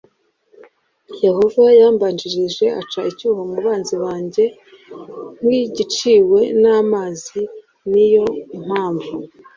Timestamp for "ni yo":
7.91-8.25